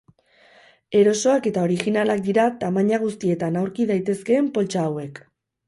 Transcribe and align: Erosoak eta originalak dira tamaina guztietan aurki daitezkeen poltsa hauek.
Erosoak 0.99 1.49
eta 1.51 1.65
originalak 1.69 2.25
dira 2.29 2.47
tamaina 2.65 3.01
guztietan 3.05 3.63
aurki 3.63 3.89
daitezkeen 3.95 4.51
poltsa 4.59 4.85
hauek. 4.89 5.25